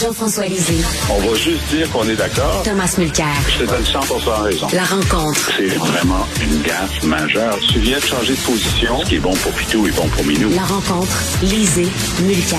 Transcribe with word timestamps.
Jean-François 0.00 0.46
Lisée. 0.46 0.82
On 1.10 1.20
va 1.20 1.34
juste 1.36 1.68
dire 1.68 1.90
qu'on 1.90 2.08
est 2.08 2.16
d'accord. 2.16 2.62
Thomas 2.64 2.94
Mulcair. 2.96 3.26
Je 3.50 3.64
te 3.64 3.68
donne 3.68 3.82
100% 3.82 4.42
raison. 4.44 4.66
La 4.72 4.84
rencontre. 4.84 5.50
C'est 5.58 5.66
vraiment 5.76 6.26
une 6.42 6.62
gaffe 6.62 7.02
majeure. 7.02 7.58
Tu 7.70 7.80
viens 7.80 7.98
de 7.98 8.04
changer 8.04 8.32
de 8.32 8.38
position. 8.38 8.98
Ce 9.00 9.06
qui 9.06 9.16
est 9.16 9.20
bon 9.20 9.34
pour 9.34 9.52
Pitou 9.52 9.86
est 9.86 9.94
bon 9.94 10.08
pour 10.08 10.24
Minou. 10.24 10.48
La 10.54 10.62
rencontre. 10.62 11.12
Lisée. 11.42 11.88
Mulcair. 12.22 12.58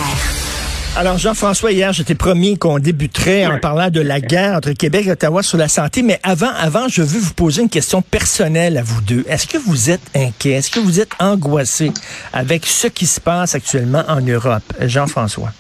Alors, 0.96 1.18
Jean-François, 1.18 1.72
hier, 1.72 1.94
je 1.94 2.04
t'ai 2.04 2.14
promis 2.14 2.60
qu'on 2.60 2.78
débuterait 2.78 3.48
en 3.48 3.58
parlant 3.58 3.90
de 3.90 4.02
la 4.02 4.20
guerre 4.20 4.58
entre 4.58 4.74
Québec 4.74 5.08
et 5.08 5.12
Ottawa 5.12 5.42
sur 5.42 5.58
la 5.58 5.68
santé. 5.68 6.04
Mais 6.04 6.20
avant, 6.22 6.52
avant, 6.60 6.90
je 6.90 7.02
veux 7.02 7.20
vous 7.20 7.34
poser 7.34 7.64
une 7.64 7.70
question 7.70 8.04
personnelle 8.04 8.78
à 8.78 8.84
vous 8.84 9.02
deux. 9.02 9.26
Est-ce 9.28 9.48
que 9.48 9.58
vous 9.58 9.90
êtes 9.90 10.02
inquiet? 10.14 10.52
Est-ce 10.52 10.70
que 10.70 10.80
vous 10.80 11.00
êtes 11.00 11.14
angoissé 11.20 11.92
avec 12.34 12.68
ce 12.68 12.86
qui 12.86 13.08
se 13.08 13.20
passe 13.20 13.56
actuellement 13.56 14.04
en 14.08 14.22
Europe? 14.22 14.64
Jean-François. 14.82 15.52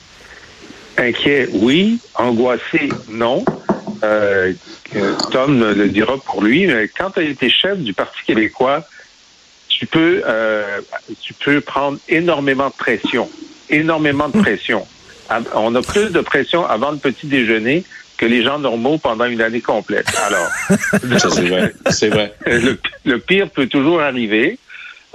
Inquiet, 1.02 1.50
oui. 1.54 2.00
Angoissé, 2.16 2.90
non. 3.10 3.44
Euh, 4.04 4.54
Tom 5.32 5.60
le 5.60 5.88
dira 5.90 6.18
pour 6.18 6.44
lui. 6.44 6.68
Mais 6.68 6.88
quand 6.88 7.12
tu 7.12 7.20
as 7.20 7.24
été 7.24 7.50
chef 7.50 7.78
du 7.80 7.94
Parti 7.94 8.20
québécois, 8.26 8.86
tu 9.68 9.88
peux, 9.88 10.22
euh, 10.26 10.80
tu 11.22 11.34
peux 11.34 11.60
prendre 11.62 11.98
énormément 12.08 12.68
de 12.68 12.74
pression. 12.74 13.30
Énormément 13.70 14.30
de 14.30 14.40
pression. 14.40 14.86
On 15.56 15.74
a 15.76 15.82
plus 15.82 16.12
de 16.12 16.20
pression 16.20 16.66
avant 16.68 16.92
le 16.92 16.98
petit 16.98 17.26
déjeuner 17.26 17.84
que 18.18 18.26
les 18.28 18.44
gens 18.44 18.60
normaux 18.60 19.00
pendant 19.00 19.26
une 19.26 19.42
année 19.42 19.62
complète. 19.62 20.06
Alors, 20.28 20.48
c'est 21.18 21.48
vrai. 21.48 21.74
C'est 21.90 22.10
vrai. 22.10 22.34
Le, 23.06 23.18
pire 23.18 23.50
peut 23.50 23.66
toujours 23.66 24.02
arriver. 24.02 24.60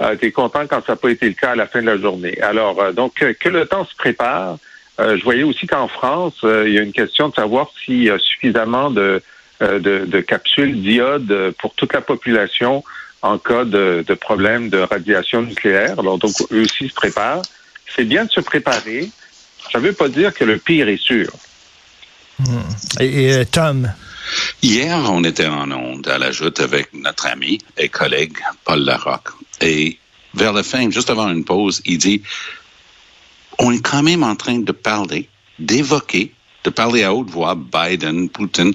Euh, 0.01 0.15
tu 0.19 0.27
es 0.27 0.31
content 0.31 0.67
quand 0.67 0.85
ça 0.85 0.93
n'a 0.93 0.95
pas 0.97 1.09
été 1.09 1.27
le 1.27 1.33
cas 1.33 1.51
à 1.51 1.55
la 1.55 1.67
fin 1.67 1.81
de 1.81 1.85
la 1.85 1.97
journée. 1.97 2.37
Alors, 2.41 2.81
euh, 2.81 2.91
donc, 2.91 3.13
que 3.39 3.49
le 3.49 3.65
temps 3.65 3.85
se 3.85 3.95
prépare. 3.95 4.57
Euh, 4.99 5.17
je 5.17 5.23
voyais 5.23 5.43
aussi 5.43 5.67
qu'en 5.67 5.87
France, 5.87 6.35
il 6.43 6.73
y 6.73 6.79
a 6.79 6.81
une 6.81 6.91
question 6.91 7.29
de 7.29 7.35
savoir 7.35 7.69
s'il 7.83 8.03
y 8.03 8.09
a 8.09 8.17
suffisamment 8.17 8.89
de, 8.89 9.21
de, 9.59 10.21
capsules 10.21 10.81
d'iode 10.81 11.53
pour 11.59 11.73
toute 11.75 11.93
la 11.93 12.01
population 12.01 12.83
en 13.21 13.37
cas 13.37 13.65
de, 13.65 14.03
de 14.07 14.13
problème 14.13 14.69
de 14.69 14.79
radiation 14.79 15.41
nucléaire. 15.41 15.99
Alors, 15.99 16.17
donc, 16.17 16.33
eux 16.51 16.61
aussi 16.61 16.89
se 16.89 16.93
préparent. 16.93 17.41
C'est 17.95 18.05
bien 18.05 18.25
de 18.25 18.31
se 18.31 18.39
préparer. 18.39 19.09
Ça 19.71 19.79
ne 19.79 19.85
veut 19.85 19.93
pas 19.93 20.09
dire 20.09 20.33
que 20.33 20.43
le 20.43 20.57
pire 20.57 20.87
est 20.87 21.01
sûr. 21.01 21.29
Hmm. 22.39 22.59
Et, 22.99 23.33
euh, 23.33 23.45
Tom? 23.45 23.91
Hier, 24.61 24.97
on 25.11 25.23
était 25.23 25.47
en 25.47 25.71
onde 25.71 26.07
à 26.07 26.17
la 26.17 26.31
joute 26.31 26.59
avec 26.59 26.93
notre 26.93 27.27
ami 27.27 27.59
et 27.77 27.89
collègue 27.89 28.37
Paul 28.65 28.83
Larocque. 28.83 29.29
Et 29.61 29.97
vers 30.33 30.53
la 30.53 30.63
fin, 30.63 30.89
juste 30.91 31.09
avant 31.09 31.29
une 31.29 31.45
pause, 31.45 31.81
il 31.85 31.97
dit, 31.97 32.21
on 33.59 33.71
est 33.71 33.81
quand 33.81 34.03
même 34.03 34.23
en 34.23 34.35
train 34.35 34.59
de 34.59 34.71
parler, 34.71 35.29
d'évoquer, 35.59 36.31
de 36.63 36.69
parler 36.69 37.03
à 37.03 37.13
haute 37.13 37.29
voix, 37.29 37.55
Biden, 37.55 38.29
Putin, 38.29 38.71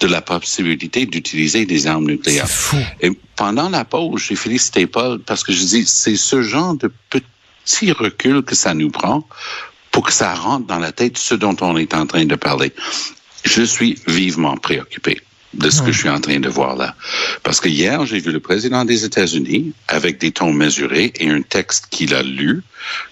de 0.00 0.06
la 0.06 0.20
possibilité 0.20 1.06
d'utiliser 1.06 1.64
des 1.64 1.86
armes 1.86 2.06
nucléaires. 2.06 2.48
Fou. 2.48 2.76
Et 3.00 3.10
pendant 3.36 3.68
la 3.68 3.84
pause, 3.84 4.22
j'ai 4.28 4.36
félicité 4.36 4.86
Paul 4.86 5.20
parce 5.20 5.42
que 5.42 5.52
je 5.52 5.64
dis, 5.64 5.86
c'est 5.86 6.16
ce 6.16 6.42
genre 6.42 6.74
de 6.74 6.90
petit 7.08 7.92
recul 7.92 8.42
que 8.42 8.54
ça 8.54 8.74
nous 8.74 8.90
prend 8.90 9.26
pour 9.90 10.06
que 10.06 10.12
ça 10.12 10.34
rentre 10.34 10.66
dans 10.66 10.78
la 10.78 10.92
tête 10.92 11.16
ce 11.16 11.34
dont 11.34 11.56
on 11.62 11.76
est 11.76 11.94
en 11.94 12.06
train 12.06 12.26
de 12.26 12.34
parler. 12.34 12.72
Je 13.44 13.62
suis 13.62 13.98
vivement 14.06 14.56
préoccupé 14.56 15.20
de 15.58 15.70
ce 15.70 15.82
que 15.82 15.92
je 15.92 15.98
suis 15.98 16.08
en 16.08 16.20
train 16.20 16.40
de 16.40 16.48
voir 16.48 16.76
là. 16.76 16.94
Parce 17.42 17.60
que 17.60 17.68
hier, 17.68 18.04
j'ai 18.06 18.18
vu 18.18 18.30
le 18.30 18.40
président 18.40 18.84
des 18.84 19.04
États-Unis 19.04 19.72
avec 19.88 20.18
des 20.18 20.30
tons 20.30 20.52
mesurés 20.52 21.12
et 21.18 21.28
un 21.30 21.42
texte 21.42 21.86
qu'il 21.90 22.14
a 22.14 22.22
lu. 22.22 22.62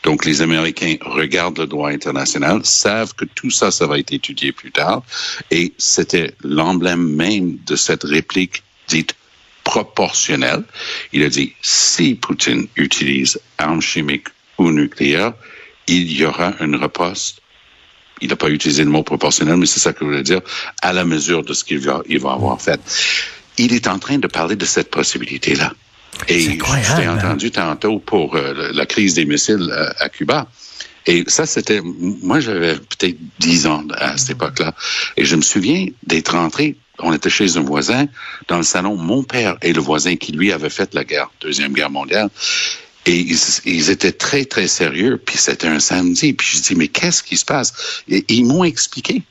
Donc, 0.03 0.25
les 0.25 0.43
Américains 0.43 0.97
regardent 1.01 1.59
le 1.59 1.67
droit 1.67 1.91
international, 1.91 2.61
savent 2.65 3.15
que 3.15 3.25
tout 3.25 3.51
ça, 3.51 3.71
ça 3.71 3.87
va 3.87 3.99
être 3.99 4.13
étudié 4.13 4.53
plus 4.53 4.73
tard. 4.73 5.03
Et 5.51 5.73
c'était 5.79 6.35
l'emblème 6.43 7.09
même 7.15 7.57
de 7.67 7.77
cette 7.77 8.05
réplique 8.05 8.63
dite 8.89 9.15
proportionnelle. 9.65 10.65
Il 11.13 11.23
a 11.23 11.29
dit, 11.29 11.55
si 11.63 12.15
Poutine 12.15 12.69
utilise 12.77 13.41
armes 13.59 13.81
chimiques 13.81 14.29
ou 14.59 14.71
nucléaires, 14.71 15.33
il 15.87 16.13
y 16.13 16.25
aura 16.25 16.55
une 16.61 16.77
riposte. 16.77 17.41
Il 18.25 18.31
n'a 18.31 18.37
pas 18.37 18.49
utilisé 18.49 18.83
le 18.85 18.91
mot 18.91 19.03
proportionnel, 19.03 19.57
mais 19.59 19.67
c'est 19.67 19.81
ça 19.81 19.93
que 19.93 19.99
je 20.01 20.05
voulais 20.07 20.23
dire, 20.23 20.41
à 20.81 20.95
la 20.95 21.05
mesure 21.05 21.45
de 21.45 21.53
ce 21.53 21.63
qu'il 21.63 21.79
va, 21.79 22.03
il 22.09 22.19
va 22.21 22.33
avoir 22.33 22.59
fait. 22.59 22.81
Il 23.59 23.75
est 23.75 23.87
en 23.87 23.99
train 23.99 24.17
de 24.17 24.27
parler 24.27 24.57
de 24.57 24.65
cette 24.65 24.91
possibilité-là. 24.91 25.75
Et 26.29 26.41
je 26.41 26.97
t'ai 26.97 27.05
hein? 27.05 27.19
entendu 27.19 27.51
tantôt 27.51 27.99
pour 27.99 28.35
euh, 28.35 28.71
la 28.73 28.87
crise 28.87 29.13
des 29.13 29.27
missiles 29.27 29.69
euh, 29.71 29.91
à 29.99 30.09
Cuba. 30.09 30.49
Et 31.07 31.25
ça, 31.27 31.45
c'était, 31.45 31.83
moi, 31.83 32.41
j'avais 32.41 32.77
peut-être 32.77 33.19
10 33.41 33.67
ans 33.67 33.85
à 33.99 34.17
cette 34.17 34.31
époque-là. 34.31 34.73
Et 35.19 35.27
je 35.27 35.37
me 35.37 35.43
souviens 35.43 35.87
d'être 36.07 36.35
rentré, 36.35 36.77
on 36.99 37.13
était 37.13 37.29
chez 37.29 37.59
un 37.59 37.61
voisin, 37.61 38.07
dans 38.49 38.57
le 38.57 38.63
salon, 38.63 38.97
mon 38.97 39.23
père 39.23 39.59
et 39.61 39.75
le 39.75 39.83
voisin 39.83 40.17
qui, 40.17 40.33
lui, 40.33 40.51
avait 40.51 40.71
fait 40.71 40.95
la 40.95 41.05
guerre, 41.05 41.31
Deuxième 41.43 41.75
Guerre 41.75 41.91
mondiale. 41.91 42.31
Et 43.07 43.27
ils, 43.67 43.91
étaient 43.91 44.13
très, 44.13 44.45
très 44.45 44.67
sérieux. 44.67 45.21
Puis 45.25 45.37
c'était 45.37 45.67
un 45.67 45.81
samedi. 45.81 46.33
Puis 46.33 46.57
je 46.57 46.63
dis, 46.63 46.75
mais 46.75 46.89
qu'est-ce 46.89 47.23
qui 47.23 47.37
se 47.37 47.45
passe? 47.45 48.03
Et 48.09 48.25
ils 48.29 48.45
m'ont 48.45 48.65
expliqué 48.65 49.23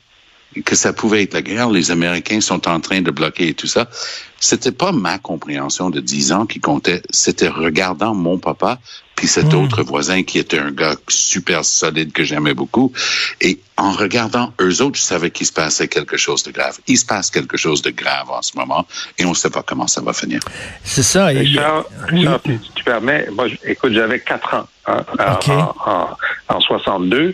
que 0.64 0.76
ça 0.76 0.92
pouvait 0.92 1.24
être 1.24 1.34
la 1.34 1.42
guerre. 1.42 1.70
Les 1.70 1.90
Américains 1.90 2.40
sont 2.40 2.68
en 2.68 2.78
train 2.80 3.00
de 3.00 3.10
bloquer 3.10 3.48
et 3.48 3.54
tout 3.54 3.66
ça. 3.66 3.90
C'était 4.38 4.72
pas 4.72 4.92
ma 4.92 5.18
compréhension 5.18 5.90
de 5.90 6.00
10 6.00 6.32
ans 6.32 6.46
qui 6.46 6.60
comptait. 6.60 7.02
C'était 7.10 7.48
regardant 7.48 8.14
mon 8.14 8.38
papa 8.38 8.78
puis 9.16 9.28
cet 9.28 9.52
hmm. 9.52 9.58
autre 9.58 9.82
voisin 9.82 10.22
qui 10.22 10.38
était 10.38 10.58
un 10.58 10.70
gars 10.70 10.96
super 11.08 11.64
solide 11.64 12.12
que 12.12 12.24
j'aimais 12.24 12.54
beaucoup. 12.54 12.92
Et 13.40 13.60
en 13.76 13.92
regardant 13.92 14.52
eux 14.60 14.82
autres, 14.82 14.98
je 14.98 15.02
savais 15.02 15.30
qu'il 15.30 15.46
se 15.46 15.52
passait 15.52 15.88
quelque 15.88 16.16
chose 16.16 16.42
de 16.42 16.50
grave. 16.50 16.78
Il 16.86 16.96
se 16.96 17.06
passe 17.06 17.30
quelque 17.30 17.56
chose 17.56 17.82
de 17.82 17.90
grave 17.90 18.30
en 18.30 18.42
ce 18.42 18.56
moment 18.56 18.86
et 19.18 19.24
on 19.24 19.30
ne 19.30 19.34
sait 19.34 19.50
pas 19.50 19.62
comment 19.62 19.86
ça 19.86 20.00
va 20.00 20.12
finir. 20.12 20.40
C'est 20.82 21.02
ça. 21.02 21.32
Et 21.32 21.46
Charles, 21.46 21.84
si 22.10 22.72
tu 22.74 22.84
permets, 22.84 23.28
moi, 23.32 23.46
écoute, 23.64 23.92
j'avais 23.92 24.20
4 24.20 24.54
ans 24.54 24.68
hein, 24.86 26.16
en, 26.48 26.60
62 26.60 27.32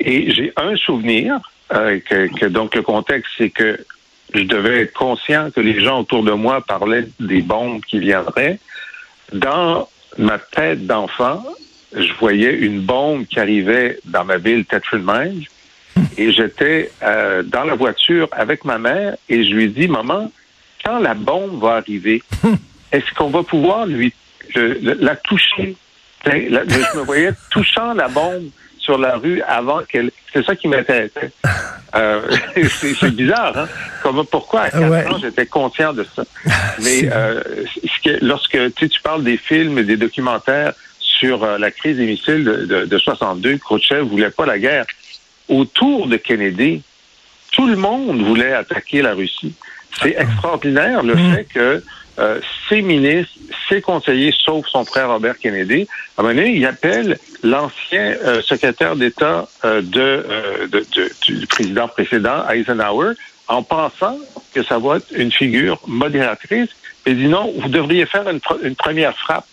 et 0.00 0.30
j'ai 0.32 0.52
un 0.56 0.76
souvenir 0.76 1.38
euh, 1.72 1.98
que, 2.00 2.28
que, 2.38 2.46
donc 2.46 2.74
le 2.74 2.82
contexte, 2.82 3.32
c'est 3.38 3.50
que 3.50 3.78
je 4.34 4.42
devais 4.42 4.82
être 4.82 4.92
conscient 4.92 5.50
que 5.50 5.60
les 5.60 5.82
gens 5.82 6.00
autour 6.00 6.22
de 6.22 6.32
moi 6.32 6.60
parlaient 6.60 7.08
des 7.20 7.42
bombes 7.42 7.80
qui 7.82 7.98
viendraient. 7.98 8.58
Dans 9.32 9.88
ma 10.18 10.38
tête 10.38 10.86
d'enfant, 10.86 11.44
je 11.94 12.12
voyais 12.18 12.52
une 12.52 12.80
bombe 12.80 13.26
qui 13.26 13.38
arrivait 13.38 13.98
dans 14.04 14.24
ma 14.24 14.38
ville, 14.38 14.64
Mines, 14.92 15.44
et 16.18 16.32
j'étais 16.32 16.90
euh, 17.02 17.42
dans 17.42 17.64
la 17.64 17.74
voiture 17.74 18.28
avec 18.32 18.64
ma 18.64 18.78
mère 18.78 19.16
et 19.28 19.44
je 19.44 19.54
lui 19.54 19.64
ai 19.64 19.68
dit, 19.68 19.88
maman, 19.88 20.30
quand 20.84 20.98
la 20.98 21.14
bombe 21.14 21.60
va 21.60 21.76
arriver, 21.76 22.22
est-ce 22.92 23.12
qu'on 23.14 23.30
va 23.30 23.42
pouvoir 23.42 23.86
lui 23.86 24.12
la 24.54 25.16
toucher? 25.16 25.76
je 26.24 26.98
me 26.98 27.04
voyais 27.04 27.30
touchant 27.50 27.94
la 27.94 28.08
bombe 28.08 28.50
sur 28.86 28.98
la 28.98 29.16
rue 29.16 29.42
avant 29.42 29.82
qu'elle. 29.82 30.10
C'est 30.32 30.44
ça 30.46 30.56
qui 30.56 30.68
m'intéressait. 30.68 31.30
Euh, 31.94 32.20
c'est 33.00 33.14
bizarre, 33.14 33.56
hein? 33.56 33.68
Comment, 34.02 34.24
pourquoi 34.24 34.62
à 34.62 34.70
4 34.70 35.14
ans 35.14 35.18
j'étais 35.18 35.46
conscient 35.46 35.94
de 35.94 36.04
ça? 36.14 36.24
Mais 36.82 37.08
euh, 37.10 37.40
lorsque 38.20 38.58
tu, 38.74 38.90
parles 39.02 39.22
des 39.22 39.38
films 39.38 39.78
et 39.78 39.84
des 39.84 39.96
documentaires 39.96 40.74
sur 40.98 41.42
euh, 41.42 41.56
la 41.56 41.70
crise 41.70 41.96
des 41.96 42.04
missiles 42.04 42.44
de, 42.44 42.84
de, 42.84 42.98
62, 42.98 43.56
Khrouchtchev 43.58 44.02
voulait 44.02 44.30
pas 44.30 44.44
la 44.44 44.58
guerre. 44.58 44.84
Autour 45.48 46.08
de 46.08 46.16
Kennedy, 46.16 46.82
tout 47.52 47.66
le 47.66 47.76
monde 47.76 48.20
voulait 48.20 48.52
attaquer 48.52 49.00
la 49.00 49.14
Russie. 49.14 49.54
C'est 50.02 50.16
ah. 50.18 50.22
extraordinaire 50.22 51.02
le 51.02 51.14
hmm. 51.14 51.34
fait 51.34 51.44
que 51.44 51.82
euh, 52.18 52.40
ses 52.68 52.80
ministres, 52.80 53.32
ses 53.68 53.82
conseillers, 53.82 54.34
sauf 54.44 54.66
son 54.68 54.84
frère 54.84 55.08
Robert 55.08 55.38
Kennedy, 55.38 55.86
à 56.16 56.20
un 56.20 56.24
moment 56.24 56.34
donné, 56.34 56.54
il 56.54 56.64
appelle 56.64 57.18
l'ancien 57.42 58.14
euh, 58.24 58.40
secrétaire 58.40 58.96
d'État 58.96 59.46
euh, 59.64 59.82
de, 59.82 60.24
du 61.26 61.46
président 61.46 61.88
précédent, 61.88 62.48
Eisenhower, 62.48 63.12
en 63.48 63.62
pensant 63.62 64.18
que 64.54 64.62
ça 64.62 64.78
va 64.78 64.96
être 64.96 65.12
une 65.14 65.30
figure 65.30 65.78
modératrice. 65.86 66.70
Et 67.04 67.14
dit 67.14 67.28
non, 67.28 67.52
vous 67.58 67.68
devriez 67.68 68.06
faire 68.06 68.28
une, 68.28 68.40
une 68.62 68.74
première 68.74 69.16
frappe. 69.16 69.46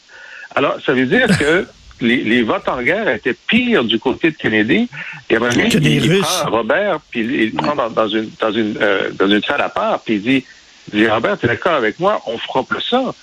Alors, 0.55 0.77
ça 0.85 0.93
veut 0.93 1.05
dire 1.05 1.27
que 1.37 1.67
les, 2.01 2.23
les, 2.23 2.43
votes 2.43 2.67
en 2.67 2.81
guerre 2.81 3.09
étaient 3.09 3.35
pires 3.47 3.83
du 3.83 3.99
côté 3.99 4.31
de 4.31 4.37
Kennedy. 4.37 4.87
Et 5.29 5.35
à 5.35 5.37
un 5.37 5.39
moment 5.41 5.53
donné, 5.53 5.95
il, 5.95 6.19
prend 6.21 6.49
Robert, 6.49 6.99
puis 7.11 7.21
il, 7.21 7.53
prend 7.53 7.75
dans, 7.75 8.07
une, 8.07 8.29
dans, 8.39 8.51
une, 8.51 8.73
dans 9.19 9.27
une 9.27 9.43
salle 9.43 9.61
à 9.61 9.69
part, 9.69 9.99
puis 9.99 10.15
il 10.15 10.21
dit 10.21 10.45
je 10.91 10.97
dis, 10.97 11.07
Robert, 11.07 11.37
tu 11.37 11.45
es 11.45 11.49
d'accord 11.49 11.73
avec 11.73 11.99
moi? 11.99 12.21
On 12.25 12.37
fera 12.37 12.63
plus 12.63 12.81
ça. 12.81 13.13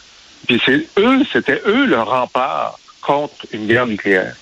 Puis 0.46 0.60
c'est 0.64 0.88
eux, 0.98 1.20
c'était 1.32 1.60
eux 1.66 1.86
le 1.86 2.00
rempart 2.00 2.78
contre 3.02 3.46
une 3.52 3.66
guerre 3.66 3.86
nucléaire. 3.86 4.34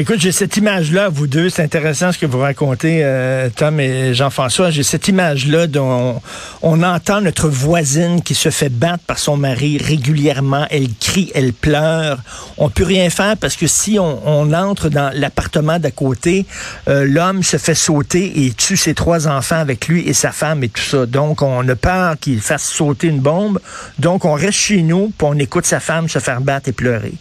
Écoute, 0.00 0.18
j'ai 0.18 0.32
cette 0.32 0.56
image-là, 0.56 1.10
vous 1.10 1.26
deux, 1.26 1.50
c'est 1.50 1.62
intéressant 1.62 2.10
ce 2.10 2.16
que 2.16 2.24
vous 2.24 2.38
racontez, 2.38 3.00
euh, 3.02 3.50
Tom 3.54 3.78
et 3.80 4.14
Jean-François. 4.14 4.70
J'ai 4.70 4.82
cette 4.82 5.08
image-là 5.08 5.66
dont 5.66 6.22
on, 6.62 6.82
entend 6.82 7.20
notre 7.20 7.50
voisine 7.50 8.22
qui 8.22 8.34
se 8.34 8.48
fait 8.48 8.70
battre 8.70 9.04
par 9.06 9.18
son 9.18 9.36
mari 9.36 9.76
régulièrement. 9.76 10.66
Elle 10.70 10.88
crie, 10.98 11.30
elle 11.34 11.52
pleure. 11.52 12.18
On 12.56 12.70
peut 12.70 12.84
rien 12.84 13.10
faire 13.10 13.36
parce 13.36 13.56
que 13.56 13.66
si 13.66 13.98
on, 13.98 14.54
entre 14.54 14.88
dans 14.88 15.12
l'appartement 15.14 15.78
d'à 15.78 15.90
côté, 15.90 16.46
euh, 16.88 17.04
l'homme 17.04 17.42
se 17.42 17.58
fait 17.58 17.74
sauter 17.74 18.46
et 18.46 18.54
tue 18.54 18.78
ses 18.78 18.94
trois 18.94 19.28
enfants 19.28 19.60
avec 19.60 19.86
lui 19.86 20.08
et 20.08 20.14
sa 20.14 20.32
femme 20.32 20.64
et 20.64 20.70
tout 20.70 20.80
ça. 20.80 21.04
Donc, 21.04 21.42
on 21.42 21.68
a 21.68 21.76
peur 21.76 22.14
qu'il 22.18 22.40
fasse 22.40 22.64
sauter 22.64 23.08
une 23.08 23.20
bombe. 23.20 23.60
Donc, 23.98 24.24
on 24.24 24.32
reste 24.32 24.60
chez 24.60 24.80
nous, 24.80 25.12
puis 25.18 25.28
on 25.28 25.38
écoute 25.38 25.66
sa 25.66 25.78
femme 25.78 26.08
se 26.08 26.20
faire 26.20 26.40
battre 26.40 26.70
et 26.70 26.72
pleurer 26.72 27.12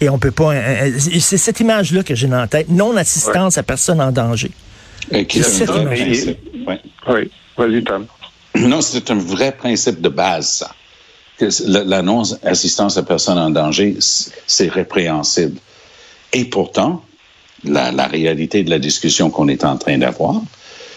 et 0.00 0.08
on 0.08 0.18
peut 0.18 0.30
pas. 0.30 0.54
C'est 0.98 1.36
cette 1.36 1.60
image-là 1.60 2.02
que 2.02 2.14
j'ai 2.14 2.32
en 2.32 2.46
tête. 2.46 2.68
Non-assistance 2.68 3.58
à 3.58 3.62
personne 3.62 4.00
en 4.00 4.12
danger. 4.12 4.50
C'est 5.10 5.42
cette 5.42 5.70
image. 5.70 6.36
Oui, 7.08 7.30
vas-y, 7.56 7.84
Tom. 7.84 8.06
Non, 8.56 8.80
c'est 8.80 9.10
un 9.10 9.18
vrai 9.18 9.52
principe 9.52 10.00
de 10.00 10.08
base, 10.08 10.52
ça. 10.52 10.74
La, 11.66 12.02
non-assistance 12.02 12.98
à 12.98 13.02
personne 13.02 13.38
en 13.38 13.48
danger, 13.48 13.96
c'est 14.46 14.68
répréhensible. 14.68 15.58
Et 16.34 16.44
pourtant, 16.44 17.02
la, 17.64 17.92
la, 17.92 18.06
réalité 18.06 18.62
de 18.62 18.68
la 18.68 18.78
discussion 18.78 19.30
qu'on 19.30 19.48
est 19.48 19.64
en 19.64 19.78
train 19.78 19.96
d'avoir, 19.96 20.42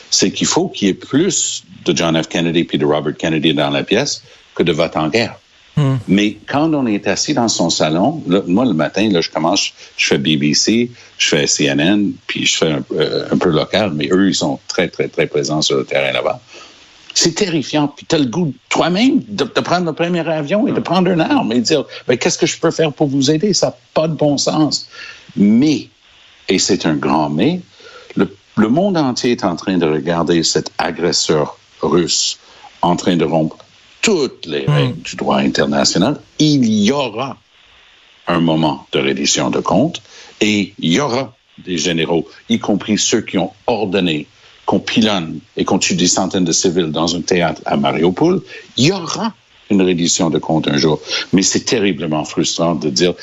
c'est 0.09 0.31
qu'il 0.31 0.47
faut 0.47 0.67
qu'il 0.67 0.89
y 0.89 0.91
ait 0.91 0.95
plus 0.95 1.63
de 1.85 1.95
John 1.95 2.21
F. 2.21 2.27
Kennedy 2.27 2.65
puis 2.65 2.77
de 2.77 2.85
Robert 2.85 3.15
Kennedy 3.15 3.53
dans 3.53 3.69
la 3.69 3.83
pièce 3.83 4.23
que 4.53 4.63
de 4.63 4.73
vote 4.73 4.97
en 4.97 5.07
guerre. 5.07 5.39
Hmm. 5.75 5.95
Mais 6.07 6.37
quand 6.45 6.71
on 6.73 6.85
est 6.85 7.07
assis 7.07 7.33
dans 7.33 7.47
son 7.47 7.69
salon, 7.69 8.21
moi 8.47 8.65
le 8.65 8.73
matin, 8.73 9.09
là, 9.09 9.21
je 9.21 9.29
commence, 9.29 9.73
je 9.97 10.07
fais 10.07 10.17
BBC, 10.19 10.91
je 11.17 11.27
fais 11.27 11.45
CNN, 11.47 12.11
puis 12.27 12.45
je 12.45 12.57
fais 12.57 12.71
un, 12.71 12.83
euh, 12.91 13.35
peu 13.35 13.49
local, 13.49 13.91
mais 13.95 14.07
eux, 14.11 14.29
ils 14.29 14.35
sont 14.35 14.59
très, 14.67 14.87
très, 14.87 15.07
très 15.07 15.25
présents 15.25 15.61
sur 15.61 15.77
le 15.77 15.85
terrain 15.85 16.11
là-bas. 16.11 16.39
C'est 17.15 17.33
terrifiant. 17.33 17.87
Puis 17.87 18.05
tu 18.07 18.15
as 18.15 18.19
le 18.19 18.25
goût 18.25 18.53
toi-même 18.69 19.21
de, 19.27 19.43
prendre 19.43 19.85
le 19.85 19.93
premier 19.93 20.27
avion 20.27 20.67
et 20.67 20.71
de 20.71 20.79
prendre 20.79 21.09
une 21.11 21.21
arme 21.21 21.51
et 21.51 21.55
de 21.55 21.61
dire 21.61 21.85
ben, 22.07 22.17
qu'est-ce 22.17 22.37
que 22.37 22.47
je 22.47 22.59
peux 22.59 22.71
faire 22.71 22.91
pour 22.91 23.07
vous 23.07 23.31
aider? 23.31 23.53
Ça 23.53 23.67
n'a 23.67 23.75
pas 23.93 24.07
de 24.07 24.13
bon 24.13 24.37
sens. 24.37 24.87
Mais, 25.35 25.89
et 26.49 26.59
c'est 26.59 26.85
un 26.85 26.95
grand 26.95 27.29
mais, 27.29 27.61
le, 28.15 28.35
le 28.57 28.67
monde 28.67 28.97
entier 28.97 29.31
est 29.31 29.43
en 29.43 29.55
train 29.55 29.77
de 29.77 29.85
regarder 29.85 30.43
cet 30.43 30.71
agresseur 30.77 31.57
russe 31.81 32.39
en 32.81 32.95
train 32.95 33.15
de 33.15 33.25
rompre 33.25 33.57
toutes 34.03 34.45
les 34.45 34.67
hmm. 34.67 34.71
règles 34.71 35.01
du 35.01 35.15
droit 35.15 35.37
international, 35.37 36.19
il 36.37 36.63
y 36.65 36.91
aura 36.91 37.37
un 38.27 38.39
moment 38.39 38.85
de 38.91 38.99
reddition 38.99 39.49
de 39.49 39.59
comptes 39.59 40.01
et 40.39 40.73
il 40.77 40.93
y 40.93 40.99
aura 40.99 41.35
des 41.57 41.77
généraux, 41.77 42.27
y 42.49 42.59
compris 42.59 42.97
ceux 42.97 43.21
qui 43.21 43.37
ont 43.37 43.51
ordonné 43.65 44.27
qu'on 44.65 44.79
pilonne 44.79 45.39
et 45.57 45.65
qu'on 45.65 45.79
tue 45.79 45.95
des 45.95 46.07
centaines 46.07 46.45
de 46.45 46.51
civils 46.51 46.91
dans 46.91 47.15
un 47.15 47.21
théâtre 47.21 47.61
à 47.65 47.75
Mariupol, 47.77 48.41
il 48.77 48.85
y 48.85 48.91
aura 48.91 49.33
une 49.69 49.81
reddition 49.81 50.29
de 50.29 50.37
comptes 50.37 50.67
un 50.67 50.77
jour. 50.77 50.99
Mais 51.31 51.41
c'est 51.41 51.65
terriblement 51.65 52.25
frustrant 52.25 52.75
de 52.75 52.89
dire, 52.89 53.13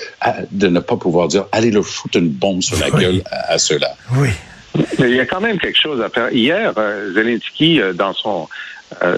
de 0.51 0.67
ne 0.69 0.81
pas 0.81 0.97
pouvoir 0.97 1.29
dire, 1.29 1.45
allez 1.53 1.71
leur 1.71 1.85
foutre 1.85 2.19
une 2.19 2.29
bombe 2.29 2.63
sur 2.63 2.79
la 2.79 2.91
gueule 2.91 3.23
à, 3.31 3.59
ceux-là. 3.59 3.95
Oui. 4.17 4.29
Mais 4.99 5.11
il 5.11 5.17
y 5.17 5.21
a 5.21 5.27
quand 5.27 5.41
même 5.41 5.59
quelque 5.59 5.79
chose 5.79 6.01
à 6.01 6.09
faire. 6.09 6.33
Hier, 6.33 6.73
euh, 6.77 7.13
Zelensky, 7.13 7.81
euh, 7.81 7.93
dans 7.93 8.15
son 8.15 8.49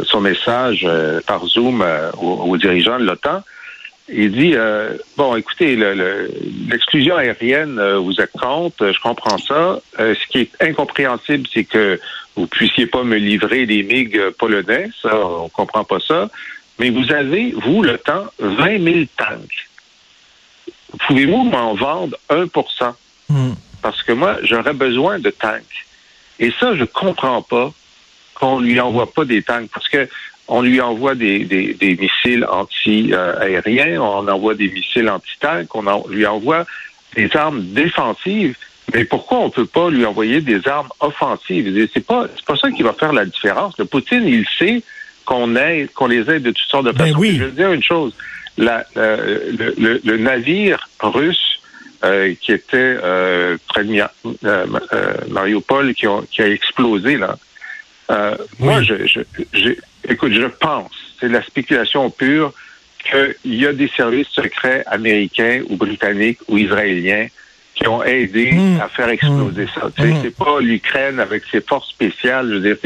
son 0.04 0.20
message 0.20 0.82
euh, 0.84 1.20
par 1.26 1.46
Zoom 1.46 1.82
euh, 1.82 2.10
aux, 2.12 2.56
dirigeants 2.56 2.98
de 2.98 3.04
l'OTAN. 3.04 3.42
Il 4.08 4.32
dit 4.32 4.54
bon, 5.16 5.36
écoutez, 5.36 5.76
l'exclusion 6.68 7.16
aérienne, 7.16 7.80
vous 7.98 8.20
êtes 8.20 8.32
contre, 8.32 8.92
je 8.92 9.00
comprends 9.00 9.38
ça. 9.38 9.80
ce 9.96 10.26
qui 10.28 10.40
est 10.40 10.50
incompréhensible, 10.60 11.48
c'est 11.50 11.64
que 11.64 11.98
vous 12.34 12.46
puissiez 12.48 12.86
pas 12.86 13.04
me 13.04 13.16
livrer 13.16 13.64
des 13.64 13.82
MiG 13.84 14.20
polonais, 14.38 14.90
ça, 15.00 15.16
on 15.16 15.48
comprend 15.48 15.84
pas 15.84 16.00
ça. 16.00 16.28
Mais 16.78 16.90
vous 16.90 17.10
avez, 17.12 17.52
vous, 17.52 17.82
le 17.82 17.96
temps, 17.96 18.26
20 18.40 18.82
000 18.82 18.96
tanks. 19.16 19.68
Pouvez-vous 21.06 21.44
m'en 21.44 21.74
vendre 21.74 22.16
1% 22.28 22.94
hmm. 23.28 23.52
Parce 23.80 24.02
que 24.02 24.12
moi, 24.12 24.36
j'aurais 24.42 24.74
besoin 24.74 25.20
de 25.20 25.30
tanks. 25.30 25.86
Et 26.38 26.52
ça, 26.58 26.74
je 26.74 26.84
comprends 26.84 27.40
pas 27.40 27.72
qu'on 28.34 28.60
lui 28.60 28.80
envoie 28.80 29.12
pas 29.12 29.24
des 29.24 29.42
tanks 29.42 29.68
parce 29.72 29.88
que 29.88 30.08
on 30.48 30.62
lui 30.62 30.80
envoie 30.80 31.14
des, 31.14 31.44
des, 31.44 31.96
missiles 31.96 32.44
anti-aériens, 32.50 34.02
on 34.02 34.28
envoie 34.28 34.54
des 34.54 34.68
missiles 34.68 35.08
anti-tanks, 35.08 35.74
on 35.74 36.08
lui 36.08 36.26
envoie 36.26 36.66
des 37.14 37.34
armes 37.36 37.62
défensives. 37.62 38.56
Mais 38.92 39.04
pourquoi 39.04 39.38
on 39.38 39.50
peut 39.50 39.66
pas 39.66 39.88
lui 39.88 40.04
envoyer 40.04 40.40
des 40.40 40.66
armes 40.66 40.88
offensives? 41.00 41.88
C'est 41.94 42.04
pas 42.04 42.26
c'est 42.36 42.44
pas 42.44 42.56
ça 42.56 42.70
qui 42.70 42.82
va 42.82 42.92
faire 42.92 43.12
la 43.12 43.24
différence. 43.24 43.78
Le 43.78 43.84
Poutine, 43.84 44.26
il 44.26 44.44
sait 44.58 44.82
qu'on 45.24 45.54
aide, 45.56 45.92
qu'on 45.92 46.08
les 46.08 46.28
aide 46.28 46.42
de 46.42 46.50
toutes 46.50 46.68
sortes 46.68 46.86
de 46.86 46.92
ben 46.92 47.06
façons. 47.06 47.22
Je 47.22 47.44
veux 47.44 47.50
dire 47.52 47.72
une 47.72 47.82
chose. 47.82 48.14
le, 48.58 50.16
navire 50.16 50.88
russe 51.00 51.60
euh, 52.04 52.34
qui 52.40 52.52
était 52.52 52.76
euh, 53.02 53.56
près 53.68 53.84
de 53.84 54.02
euh, 54.44 54.66
Mariupol 55.28 55.94
qui, 55.94 56.06
qui 56.30 56.42
a 56.42 56.48
explosé 56.48 57.16
là. 57.16 57.38
Euh, 58.10 58.36
moi, 58.58 58.82
je, 58.82 59.06
je, 59.06 59.70
écoute, 60.08 60.32
je 60.32 60.46
pense, 60.46 60.92
c'est 61.20 61.28
la 61.28 61.42
spéculation 61.42 62.10
pure, 62.10 62.52
qu'il 63.02 63.54
y 63.54 63.66
a 63.66 63.72
des 63.72 63.90
services 63.96 64.28
secrets 64.28 64.84
américains 64.86 65.62
ou 65.68 65.76
britanniques 65.76 66.38
ou 66.48 66.58
israéliens 66.58 67.26
qui 67.74 67.88
ont 67.88 68.02
aidé 68.02 68.52
hmm. 68.52 68.80
à 68.80 68.88
faire 68.88 69.08
exploser 69.08 69.66
ça. 69.74 69.86
Hmm. 69.86 70.14
C'est 70.22 70.36
pas 70.36 70.60
l'Ukraine 70.60 71.20
avec 71.20 71.42
ses 71.50 71.60
forces 71.60 71.88
spéciales. 71.88 72.48
Je 72.48 72.54
veux 72.54 72.60
dire, 72.60 72.76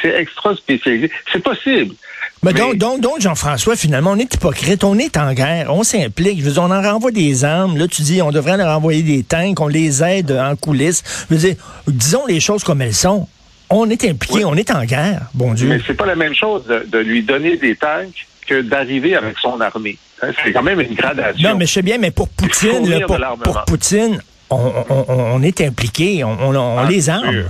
c'est 0.00 0.20
extra 0.20 0.54
spécialisé. 0.56 1.10
C'est 1.32 1.42
possible. 1.42 1.94
Mais, 2.42 2.52
donc, 2.52 2.76
donc, 2.76 3.00
donc 3.00 3.20
Jean-François, 3.20 3.76
finalement, 3.76 4.12
on 4.12 4.18
est 4.18 4.32
hypocrite, 4.32 4.84
on 4.84 4.98
est 4.98 5.16
en 5.16 5.32
guerre, 5.32 5.72
on 5.72 5.82
s'implique. 5.82 6.40
Je 6.40 6.44
veux 6.44 6.52
dire, 6.52 6.62
on 6.62 6.70
en 6.70 6.82
renvoie 6.82 7.10
des 7.10 7.44
armes. 7.44 7.78
Là, 7.78 7.88
tu 7.88 8.02
dis, 8.02 8.20
on 8.20 8.30
devrait 8.30 8.56
leur 8.56 8.76
envoyer 8.76 9.02
des 9.02 9.22
tanks, 9.22 9.58
on 9.60 9.68
les 9.68 10.02
aide 10.02 10.32
en 10.32 10.54
coulisses. 10.54 11.02
Je 11.30 11.34
veux 11.34 11.40
dire, 11.40 11.56
disons 11.88 12.26
les 12.26 12.40
choses 12.40 12.62
comme 12.62 12.82
elles 12.82 12.94
sont. 12.94 13.26
On 13.70 13.90
est 13.90 14.04
impliqué, 14.04 14.44
on 14.44 14.54
est 14.54 14.70
en 14.70 14.84
guerre, 14.84 15.22
bon 15.34 15.52
Dieu. 15.54 15.68
Mais 15.68 15.80
c'est 15.86 15.94
pas 15.94 16.06
la 16.06 16.14
même 16.14 16.34
chose 16.34 16.64
de, 16.66 16.98
lui 16.98 17.22
donner 17.22 17.56
des 17.56 17.74
tanks 17.74 18.26
que 18.46 18.62
d'arriver 18.62 19.16
avec 19.16 19.36
son 19.38 19.60
armée. 19.60 19.98
Hein, 20.22 20.28
c'est 20.42 20.52
quand 20.52 20.62
même 20.62 20.80
une 20.80 20.94
gradation. 20.94 21.50
Non, 21.50 21.56
mais 21.56 21.66
je 21.66 21.72
sais 21.72 21.82
bien, 21.82 21.98
mais 21.98 22.12
pour 22.12 22.28
Poutine, 22.28 23.04
pour, 23.42 23.64
Poutine, 23.66 24.20
on, 24.50 25.42
est 25.42 25.60
impliqué, 25.60 26.22
on, 26.22 26.78
ah, 26.78 26.86
les 26.88 27.10
arme. 27.10 27.44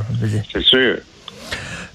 C'est 0.52 0.62
sûr. 0.62 0.96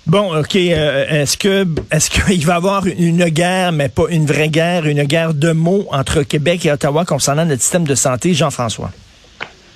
Bon, 0.07 0.37
OK. 0.37 0.55
Euh, 0.55 1.21
est-ce 1.21 1.37
que 1.37 1.65
est-ce 1.91 2.09
qu'il 2.09 2.45
va 2.45 2.53
y 2.53 2.57
avoir 2.57 2.85
une 2.85 3.25
guerre, 3.25 3.71
mais 3.71 3.89
pas 3.89 4.05
une 4.09 4.25
vraie 4.25 4.49
guerre, 4.49 4.85
une 4.85 5.03
guerre 5.03 5.33
de 5.33 5.51
mots 5.51 5.87
entre 5.91 6.23
Québec 6.23 6.65
et 6.65 6.71
Ottawa 6.71 7.05
concernant 7.05 7.45
notre 7.45 7.61
système 7.61 7.85
de 7.85 7.95
santé, 7.95 8.33
Jean-François? 8.33 8.91